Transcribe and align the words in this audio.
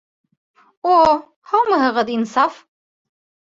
О, 0.91 0.93
һаумыһығыҙ, 1.51 2.11
Инсаф! 2.15 2.59